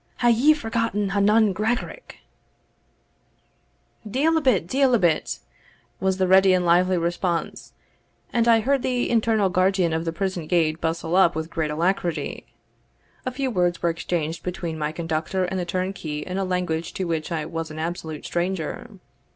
hae 0.21 0.31
ye 0.31 0.51
forgotten 0.51 1.09
Ha 1.09 1.19
nun 1.19 1.53
Gregarach?" 1.53 2.15
"Deil 4.09 4.35
a 4.35 4.41
bit, 4.41 4.65
deil 4.65 4.95
a 4.95 4.97
bit," 4.97 5.37
was 5.99 6.17
the 6.17 6.27
ready 6.27 6.53
and 6.53 6.65
lively 6.65 6.97
response, 6.97 7.73
and 8.33 8.47
I 8.47 8.61
heard 8.61 8.81
the 8.81 9.11
internal 9.11 9.49
guardian 9.51 9.93
of 9.93 10.03
the 10.05 10.11
prison 10.11 10.47
gate 10.47 10.81
bustle 10.81 11.15
up 11.15 11.35
with 11.35 11.51
great 11.51 11.69
alacrity. 11.69 12.47
A 13.27 13.31
few 13.31 13.51
words 13.51 13.83
were 13.83 13.89
exchanged 13.89 14.41
between 14.41 14.75
my 14.79 14.91
conductor 14.91 15.45
and 15.45 15.59
the 15.59 15.65
turnkey 15.65 16.21
in 16.21 16.39
a 16.39 16.45
language 16.45 16.93
to 16.93 17.03
which 17.03 17.31
I 17.31 17.45
was 17.45 17.69
an 17.69 17.77
absolute 17.77 18.25
stranger. 18.25 18.89